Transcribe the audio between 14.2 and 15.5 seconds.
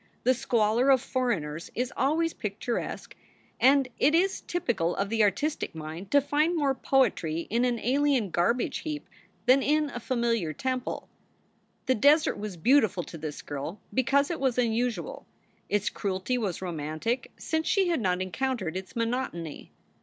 it was unusual.